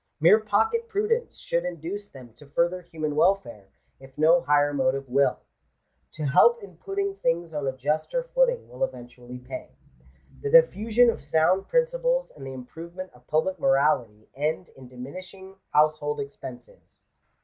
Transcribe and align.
Mere 0.19 0.39
pocket 0.39 0.89
prudence 0.89 1.37
should 1.37 1.63
induce 1.63 2.09
them 2.09 2.33
to 2.33 2.47
further 2.47 2.81
human 2.81 3.15
welfare, 3.15 3.67
if 3.99 4.17
no 4.17 4.41
higher 4.41 4.73
motive 4.73 5.07
will. 5.07 5.41
To 6.13 6.23
help 6.25 6.63
in 6.63 6.77
putting 6.77 7.17
things 7.17 7.53
on 7.53 7.67
a 7.67 7.71
juster 7.77 8.23
footing 8.23 8.67
will 8.67 8.83
eventually 8.83 9.37
pay. 9.37 9.69
The 10.41 10.49
diffusion 10.49 11.11
of 11.11 11.21
sound 11.21 11.67
principles 11.67 12.31
and 12.35 12.47
the 12.47 12.53
improvement 12.53 13.11
of 13.13 13.27
public 13.27 13.59
morality, 13.59 14.27
end 14.35 14.69
in 14.75 14.87
diminishing 14.87 15.57
household 15.69 16.19
expenses. 16.19 17.03